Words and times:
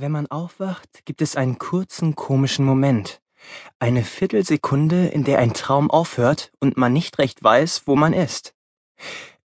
Wenn 0.00 0.12
man 0.12 0.28
aufwacht, 0.28 1.04
gibt 1.06 1.22
es 1.22 1.34
einen 1.34 1.58
kurzen, 1.58 2.14
komischen 2.14 2.64
Moment. 2.64 3.20
Eine 3.80 4.04
Viertelsekunde, 4.04 5.08
in 5.08 5.24
der 5.24 5.40
ein 5.40 5.54
Traum 5.54 5.90
aufhört 5.90 6.52
und 6.60 6.76
man 6.76 6.92
nicht 6.92 7.18
recht 7.18 7.42
weiß, 7.42 7.82
wo 7.86 7.96
man 7.96 8.12
ist. 8.12 8.54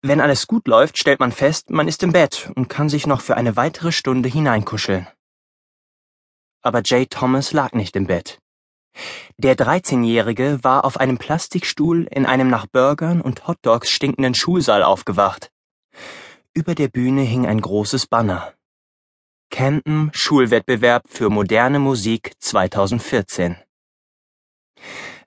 Wenn 0.03 0.21
alles 0.21 0.49
gut 0.49 0.67
läuft, 0.67 0.99
stellt 0.99 1.21
man 1.21 1.31
fest, 1.31 1.71
man 1.71 1.87
ist 1.87 2.03
im 2.03 2.11
Bett 2.11 2.51
und 2.57 2.67
kann 2.67 2.89
sich 2.89 3.07
noch 3.07 3.21
für 3.21 3.37
eine 3.37 3.55
weitere 3.55 3.93
Stunde 3.93 4.29
hineinkuscheln. 4.29 5.07
Aber 6.63 6.83
Jay 6.85 7.07
Thomas 7.07 7.53
lag 7.53 7.73
nicht 7.75 7.95
im 7.95 8.09
Bett. 8.09 8.41
Der 9.37 9.57
13-Jährige 9.57 10.65
war 10.65 10.85
auf 10.85 10.97
einem 10.97 11.19
Plastikstuhl 11.19 12.09
in 12.11 12.27
einem 12.27 12.49
nach 12.49 12.67
Burgern 12.67 13.21
und 13.21 13.47
Hotdogs 13.47 13.89
stinkenden 13.89 14.35
Schulsaal 14.35 14.83
aufgewacht. 14.83 15.53
Über 16.55 16.75
der 16.75 16.89
Bühne 16.89 17.23
hing 17.23 17.47
ein 17.47 17.61
großes 17.61 18.09
Banner. 18.09 18.53
Camden 19.51 20.11
Schulwettbewerb 20.15 21.05
für 21.09 21.29
moderne 21.29 21.81
Musik 21.81 22.33
2014. 22.39 23.57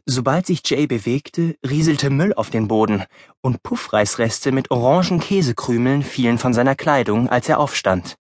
Sobald 0.06 0.48
sich 0.48 0.62
Jay 0.66 0.88
bewegte, 0.88 1.56
rieselte 1.68 2.10
Müll 2.10 2.34
auf 2.34 2.50
den 2.50 2.68
Boden 2.68 3.04
und 3.42 3.62
Puffreisreste 3.64 4.52
mit 4.52 4.72
orangen 4.72 5.20
Käsekrümeln 5.20 6.04
fielen 6.04 6.38
von 6.38 6.54
seiner 6.54 6.76
Kleidung, 6.76 7.30
als 7.30 7.48
er 7.48 7.60
aufstand. 7.60 8.16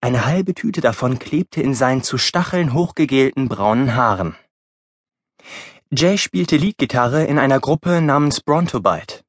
Eine 0.00 0.24
halbe 0.24 0.54
Tüte 0.54 0.80
davon 0.80 1.18
klebte 1.18 1.60
in 1.60 1.74
seinen 1.74 2.02
zu 2.02 2.16
Stacheln 2.16 2.72
hochgegelten 2.72 3.48
braunen 3.48 3.94
Haaren. 3.94 4.36
Jay 5.90 6.16
spielte 6.16 6.56
Leadgitarre 6.56 7.24
in 7.24 7.38
einer 7.38 7.60
Gruppe 7.60 8.00
namens 8.00 8.40
Brontobite. 8.40 9.24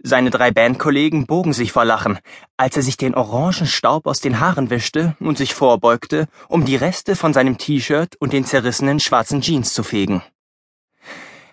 Seine 0.00 0.30
drei 0.30 0.52
Bandkollegen 0.52 1.26
bogen 1.26 1.52
sich 1.52 1.72
vor 1.72 1.84
Lachen, 1.84 2.20
als 2.56 2.76
er 2.76 2.82
sich 2.82 2.96
den 2.96 3.16
orangen 3.16 3.66
Staub 3.66 4.06
aus 4.06 4.20
den 4.20 4.38
Haaren 4.38 4.70
wischte 4.70 5.16
und 5.18 5.38
sich 5.38 5.54
vorbeugte, 5.54 6.28
um 6.48 6.64
die 6.64 6.76
Reste 6.76 7.16
von 7.16 7.34
seinem 7.34 7.58
T-Shirt 7.58 8.14
und 8.20 8.32
den 8.32 8.44
zerrissenen 8.44 9.00
schwarzen 9.00 9.40
Jeans 9.40 9.74
zu 9.74 9.82
fegen. 9.82 10.22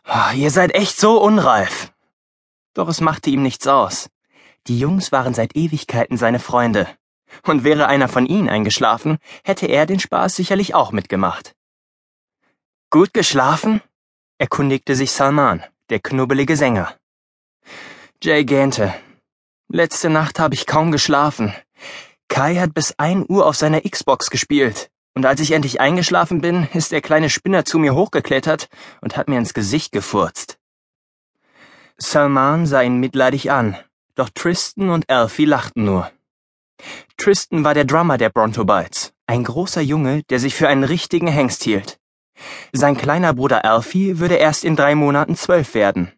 Oh, 0.07 0.35
ihr 0.35 0.51
seid 0.51 0.75
echt 0.75 0.99
so 0.99 1.19
unreif. 1.19 1.91
Doch 2.75 2.87
es 2.87 3.01
machte 3.01 3.31
ihm 3.31 3.41
nichts 3.41 3.65
aus. 3.65 4.09
Die 4.67 4.77
Jungs 4.77 5.11
waren 5.11 5.33
seit 5.33 5.55
Ewigkeiten 5.55 6.17
seine 6.17 6.39
Freunde. 6.39 6.87
Und 7.43 7.63
wäre 7.63 7.87
einer 7.87 8.07
von 8.07 8.27
ihnen 8.27 8.47
eingeschlafen, 8.47 9.17
hätte 9.43 9.65
er 9.65 9.87
den 9.87 9.99
Spaß 9.99 10.35
sicherlich 10.35 10.75
auch 10.75 10.91
mitgemacht. 10.91 11.55
Gut 12.91 13.13
geschlafen? 13.13 13.81
erkundigte 14.37 14.95
sich 14.95 15.11
Salman, 15.11 15.63
der 15.89 15.99
knubbelige 15.99 16.55
Sänger. 16.55 16.95
Jay 18.25 18.43
gähnte. 18.43 18.91
Letzte 19.67 20.09
Nacht 20.09 20.39
habe 20.39 20.55
ich 20.55 20.65
kaum 20.65 20.91
geschlafen. 20.91 21.53
Kai 22.27 22.55
hat 22.55 22.73
bis 22.73 22.95
ein 22.97 23.23
Uhr 23.29 23.45
auf 23.45 23.55
seiner 23.55 23.81
Xbox 23.81 24.31
gespielt. 24.31 24.89
Und 25.13 25.27
als 25.27 25.41
ich 25.41 25.51
endlich 25.51 25.79
eingeschlafen 25.79 26.41
bin, 26.41 26.67
ist 26.73 26.91
der 26.91 27.01
kleine 27.01 27.29
Spinner 27.29 27.65
zu 27.65 27.77
mir 27.77 27.93
hochgeklettert 27.93 28.67
und 29.01 29.15
hat 29.15 29.29
mir 29.29 29.37
ins 29.37 29.53
Gesicht 29.53 29.91
gefurzt. 29.91 30.57
Salman 31.99 32.65
sah 32.65 32.81
ihn 32.81 32.99
mitleidig 32.99 33.51
an, 33.51 33.77
doch 34.15 34.29
Tristan 34.33 34.89
und 34.89 35.07
Alfie 35.07 35.45
lachten 35.45 35.85
nur. 35.85 36.09
Tristan 37.17 37.63
war 37.63 37.75
der 37.75 37.85
Drummer 37.85 38.17
der 38.17 38.31
Brontobites, 38.31 39.13
ein 39.27 39.43
großer 39.43 39.81
Junge, 39.81 40.23
der 40.31 40.39
sich 40.39 40.55
für 40.55 40.67
einen 40.67 40.83
richtigen 40.83 41.27
Hengst 41.27 41.61
hielt. 41.61 41.99
Sein 42.73 42.97
kleiner 42.97 43.35
Bruder 43.35 43.63
Alfie 43.65 44.17
würde 44.17 44.37
erst 44.37 44.63
in 44.63 44.75
drei 44.75 44.95
Monaten 44.95 45.35
zwölf 45.35 45.75
werden. 45.75 46.11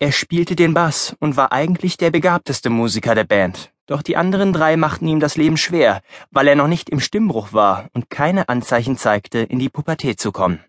Er 0.00 0.12
spielte 0.12 0.54
den 0.54 0.74
Bass 0.74 1.16
und 1.18 1.36
war 1.36 1.50
eigentlich 1.50 1.96
der 1.96 2.12
begabteste 2.12 2.70
Musiker 2.70 3.16
der 3.16 3.24
Band, 3.24 3.72
doch 3.86 4.00
die 4.00 4.16
anderen 4.16 4.52
drei 4.52 4.76
machten 4.76 5.08
ihm 5.08 5.18
das 5.18 5.36
Leben 5.36 5.56
schwer, 5.56 6.02
weil 6.30 6.46
er 6.46 6.54
noch 6.54 6.68
nicht 6.68 6.88
im 6.88 7.00
Stimmbruch 7.00 7.52
war 7.52 7.88
und 7.94 8.08
keine 8.08 8.48
Anzeichen 8.48 8.96
zeigte, 8.96 9.40
in 9.40 9.58
die 9.58 9.68
Pubertät 9.68 10.20
zu 10.20 10.30
kommen. 10.30 10.62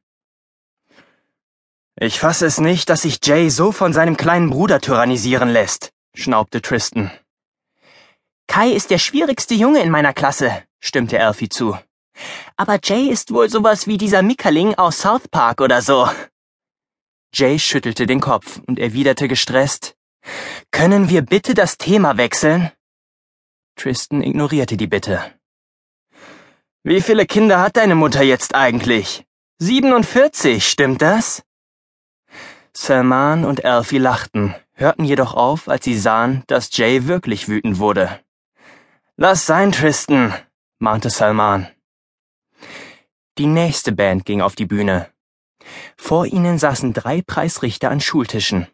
Ich 1.95 2.19
fasse 2.19 2.47
es 2.47 2.59
nicht, 2.59 2.89
dass 2.89 3.03
sich 3.03 3.19
Jay 3.23 3.49
so 3.49 3.71
von 3.71 3.93
seinem 3.93 4.17
kleinen 4.17 4.49
Bruder 4.49 4.81
tyrannisieren 4.81 5.49
lässt, 5.49 5.91
schnaubte 6.15 6.63
Tristan. 6.63 7.11
Kai 8.47 8.69
ist 8.69 8.89
der 8.89 8.97
schwierigste 8.97 9.53
Junge 9.53 9.81
in 9.81 9.91
meiner 9.91 10.13
Klasse, 10.13 10.63
stimmte 10.79 11.23
Alfie 11.23 11.49
zu. 11.49 11.77
Aber 12.57 12.79
Jay 12.83 13.09
ist 13.09 13.31
wohl 13.31 13.47
sowas 13.47 13.85
wie 13.85 13.99
dieser 13.99 14.23
Mickerling 14.23 14.73
aus 14.73 15.01
South 15.01 15.27
Park 15.27 15.61
oder 15.61 15.83
so. 15.83 16.09
Jay 17.33 17.59
schüttelte 17.59 18.05
den 18.05 18.19
Kopf 18.19 18.59
und 18.67 18.79
erwiderte 18.79 19.27
gestresst, 19.27 19.95
Können 20.71 21.09
wir 21.09 21.21
bitte 21.21 21.53
das 21.53 21.77
Thema 21.77 22.17
wechseln? 22.17 22.71
Tristan 23.75 24.21
ignorierte 24.21 24.77
die 24.77 24.87
Bitte. 24.87 25.33
Wie 26.83 27.01
viele 27.01 27.25
Kinder 27.25 27.61
hat 27.61 27.77
deine 27.77 27.95
Mutter 27.95 28.23
jetzt 28.23 28.55
eigentlich? 28.55 29.25
47, 29.59 30.67
stimmt 30.67 31.01
das? 31.01 31.43
Salman 32.73 33.45
und 33.45 33.65
Alfie 33.65 33.97
lachten, 33.97 34.55
hörten 34.73 35.03
jedoch 35.03 35.33
auf, 35.33 35.67
als 35.67 35.85
sie 35.85 35.97
sahen, 35.97 36.43
dass 36.47 36.75
Jay 36.75 37.07
wirklich 37.07 37.47
wütend 37.47 37.79
wurde. 37.79 38.19
Lass 39.17 39.45
sein, 39.45 39.71
Tristan, 39.71 40.33
mahnte 40.79 41.09
Salman. 41.09 41.67
Die 43.37 43.47
nächste 43.47 43.91
Band 43.91 44.25
ging 44.25 44.41
auf 44.41 44.55
die 44.55 44.65
Bühne. 44.65 45.11
Vor 45.97 46.25
ihnen 46.25 46.57
saßen 46.57 46.93
drei 46.93 47.21
Preisrichter 47.21 47.89
an 47.89 47.99
Schultischen. 47.99 48.67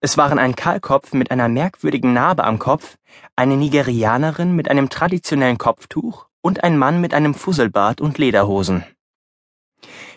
Es 0.00 0.16
waren 0.16 0.38
ein 0.38 0.56
Kahlkopf 0.56 1.12
mit 1.12 1.30
einer 1.30 1.48
merkwürdigen 1.48 2.12
Narbe 2.12 2.44
am 2.44 2.58
Kopf, 2.58 2.96
eine 3.36 3.56
Nigerianerin 3.56 4.54
mit 4.56 4.68
einem 4.68 4.88
traditionellen 4.88 5.58
Kopftuch 5.58 6.26
und 6.40 6.64
ein 6.64 6.76
Mann 6.76 7.00
mit 7.00 7.14
einem 7.14 7.34
Fusselbart 7.34 8.00
und 8.00 8.18
Lederhosen. 8.18 8.84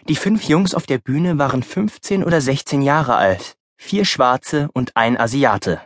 Die 0.08 0.16
fünf 0.16 0.44
Jungs 0.44 0.74
auf 0.74 0.86
der 0.86 0.98
Bühne 0.98 1.38
waren 1.38 1.64
15 1.64 2.24
oder 2.24 2.42
16 2.42 2.82
Jahre 2.82 3.16
alt, 3.16 3.58
vier 3.78 4.06
Schwarze 4.06 4.70
und 4.74 4.96
ein 4.96 5.20
Asiate. 5.20 5.82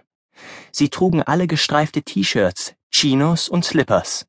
Sie 0.72 0.90
trugen 0.90 1.24
alle 1.24 1.48
gestreifte 1.48 2.02
T-Shirts, 2.02 2.76
Chinos 2.92 3.50
und 3.50 3.66
Slippers. 3.66 4.28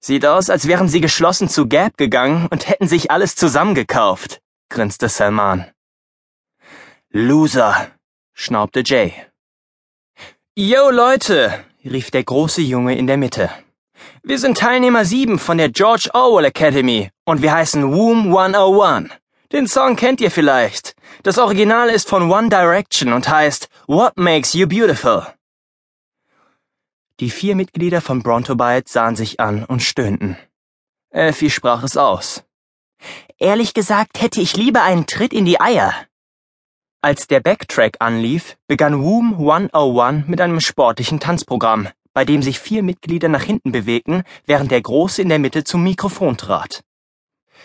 Sieht 0.00 0.26
aus, 0.26 0.50
als 0.50 0.66
wären 0.66 0.88
sie 0.88 1.00
geschlossen 1.00 1.48
zu 1.48 1.66
Gap 1.68 1.96
gegangen 1.96 2.48
und 2.50 2.68
hätten 2.68 2.88
sich 2.88 3.10
alles 3.10 3.36
zusammengekauft, 3.36 4.41
grinste 4.72 5.08
Salman. 5.08 5.70
Loser, 7.10 7.90
schnaubte 8.32 8.82
Jay. 8.84 9.12
Yo 10.56 10.90
Leute, 10.90 11.64
rief 11.84 12.10
der 12.10 12.24
große 12.24 12.62
Junge 12.62 12.96
in 12.96 13.06
der 13.06 13.18
Mitte. 13.18 13.50
Wir 14.22 14.38
sind 14.38 14.56
Teilnehmer 14.56 15.04
7 15.04 15.38
von 15.38 15.58
der 15.58 15.68
George 15.68 16.08
Orwell 16.14 16.46
Academy 16.46 17.10
und 17.26 17.42
wir 17.42 17.52
heißen 17.52 17.92
Womb 17.92 18.26
101. 18.26 19.10
Den 19.52 19.66
Song 19.66 19.94
kennt 19.96 20.22
ihr 20.22 20.30
vielleicht. 20.30 20.94
Das 21.22 21.36
Original 21.36 21.90
ist 21.90 22.08
von 22.08 22.30
One 22.30 22.48
Direction 22.48 23.12
und 23.12 23.28
heißt 23.28 23.68
What 23.86 24.16
Makes 24.16 24.54
You 24.54 24.66
Beautiful. 24.66 25.26
Die 27.20 27.28
vier 27.28 27.54
Mitglieder 27.56 28.00
von 28.00 28.22
Brontobite 28.22 28.90
sahen 28.90 29.16
sich 29.16 29.38
an 29.38 29.64
und 29.66 29.82
stöhnten. 29.82 30.38
Elfie 31.10 31.50
sprach 31.50 31.82
es 31.82 31.98
aus. 31.98 32.42
Ehrlich 33.38 33.74
gesagt 33.74 34.20
hätte 34.20 34.40
ich 34.40 34.56
lieber 34.56 34.82
einen 34.82 35.06
Tritt 35.06 35.32
in 35.32 35.44
die 35.44 35.60
Eier. 35.60 35.94
Als 37.00 37.26
der 37.26 37.40
Backtrack 37.40 37.96
anlief, 37.98 38.56
begann 38.68 39.02
Woom 39.02 39.34
101 39.34 40.28
mit 40.28 40.40
einem 40.40 40.60
sportlichen 40.60 41.18
Tanzprogramm, 41.18 41.88
bei 42.14 42.24
dem 42.24 42.42
sich 42.42 42.60
vier 42.60 42.82
Mitglieder 42.82 43.28
nach 43.28 43.42
hinten 43.42 43.72
bewegten, 43.72 44.22
während 44.46 44.70
der 44.70 44.80
Große 44.80 45.20
in 45.20 45.28
der 45.28 45.38
Mitte 45.38 45.64
zum 45.64 45.82
Mikrofon 45.82 46.36
trat. 46.36 46.84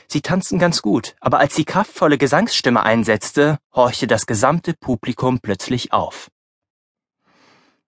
Sie 0.07 0.21
tanzten 0.21 0.57
ganz 0.57 0.81
gut, 0.81 1.15
aber 1.19 1.39
als 1.39 1.55
die 1.55 1.65
kraftvolle 1.65 2.17
Gesangsstimme 2.17 2.81
einsetzte, 2.81 3.59
horchte 3.75 4.07
das 4.07 4.25
gesamte 4.25 4.73
Publikum 4.73 5.39
plötzlich 5.39 5.91
auf. 5.93 6.29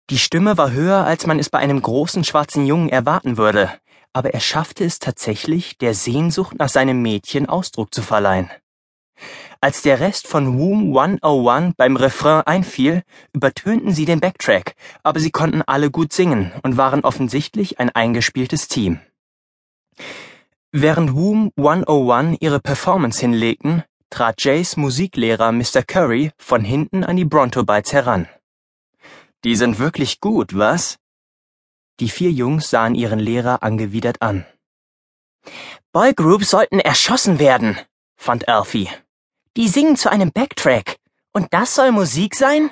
Die 0.09 0.17
Stimme 0.17 0.57
war 0.57 0.71
höher, 0.71 1.05
als 1.05 1.25
man 1.27 1.39
es 1.39 1.49
bei 1.49 1.59
einem 1.59 1.81
großen 1.81 2.23
schwarzen 2.23 2.65
Jungen 2.65 2.89
erwarten 2.89 3.38
würde, 3.38 3.71
aber 4.13 4.33
er 4.33 4.39
schaffte 4.39 4.83
es 4.83 5.00
tatsächlich, 5.00 5.77
der 5.77 5.94
Sehnsucht 5.94 6.57
nach 6.57 6.69
seinem 6.69 7.01
Mädchen 7.01 7.47
Ausdruck 7.47 7.94
zu 7.94 8.01
verleihen. 8.01 8.50
Als 9.61 9.81
der 9.81 10.00
Rest 10.00 10.27
von 10.27 10.57
Womb 10.57 10.97
101 10.97 11.75
beim 11.75 11.97
Refrain 11.97 12.44
einfiel, 12.45 13.03
übertönten 13.33 13.91
sie 13.91 14.06
den 14.06 14.21
Backtrack, 14.21 14.75
aber 15.03 15.19
sie 15.19 15.31
konnten 15.31 15.61
alle 15.61 15.91
gut 15.91 16.13
singen 16.13 16.53
und 16.63 16.77
waren 16.77 17.01
offensichtlich 17.01 17.79
ein 17.79 17.89
eingespieltes 17.89 18.69
Team. 18.69 19.01
Während 20.71 21.13
Womb 21.13 21.51
101 21.57 22.38
ihre 22.39 22.59
Performance 22.59 23.19
hinlegten, 23.19 23.83
trat 24.09 24.41
Jays 24.41 24.77
Musiklehrer 24.77 25.51
Mr. 25.51 25.83
Curry 25.85 26.31
von 26.38 26.63
hinten 26.63 27.03
an 27.03 27.17
die 27.17 27.25
Brontobites 27.25 27.91
heran. 27.91 28.27
Die 29.44 29.55
sind 29.55 29.79
wirklich 29.79 30.19
gut, 30.19 30.57
was? 30.57 30.97
Die 32.00 32.10
vier 32.10 32.31
Jungs 32.31 32.69
sahen 32.69 32.96
ihren 32.96 33.19
Lehrer 33.19 33.62
angewidert 33.62 34.22
an. 34.22 34.46
Boygroups 35.92 36.50
sollten 36.50 36.80
erschossen 36.80 37.40
werden, 37.40 37.78
fand 38.16 38.48
Alfie. 38.48 38.90
Die 39.57 39.68
singen 39.68 39.98
zu 39.98 40.10
einem 40.10 40.31
Backtrack. 40.31 40.98
Und 41.31 41.54
das 41.54 41.75
soll 41.75 41.92
Musik 41.92 42.36
sein? 42.36 42.72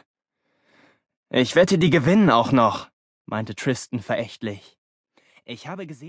Ich 1.29 1.55
wette, 1.55 1.77
die 1.77 1.89
gewinnen 1.89 2.29
auch 2.29 2.51
noch, 2.51 2.89
meinte 3.25 3.53
Tristan 3.55 3.99
verächtlich. 3.99 4.77
Ich 5.43 5.67
habe 5.67 5.87
gesehen, 5.87 6.05